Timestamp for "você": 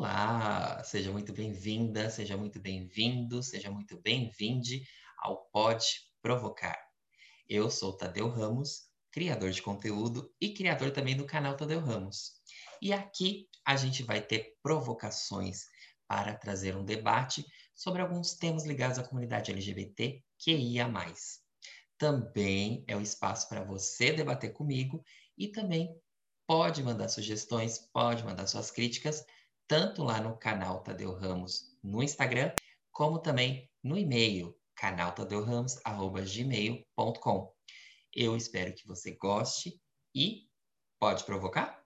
23.62-24.14, 38.84-39.12